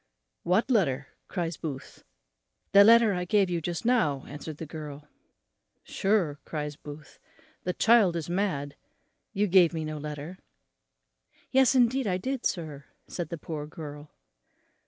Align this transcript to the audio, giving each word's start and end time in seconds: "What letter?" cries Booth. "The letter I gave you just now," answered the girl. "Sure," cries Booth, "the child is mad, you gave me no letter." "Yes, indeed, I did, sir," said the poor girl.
"What 0.41 0.71
letter?" 0.71 1.09
cries 1.27 1.57
Booth. 1.57 2.03
"The 2.71 2.83
letter 2.83 3.13
I 3.13 3.23
gave 3.23 3.51
you 3.51 3.61
just 3.61 3.85
now," 3.85 4.25
answered 4.27 4.57
the 4.57 4.65
girl. 4.65 5.07
"Sure," 5.83 6.39
cries 6.43 6.75
Booth, 6.75 7.19
"the 7.65 7.73
child 7.73 8.15
is 8.15 8.27
mad, 8.27 8.75
you 9.31 9.45
gave 9.45 9.75
me 9.75 9.85
no 9.85 9.99
letter." 9.99 10.39
"Yes, 11.51 11.75
indeed, 11.75 12.07
I 12.07 12.17
did, 12.17 12.47
sir," 12.47 12.85
said 13.07 13.29
the 13.29 13.37
poor 13.37 13.67
girl. 13.67 14.09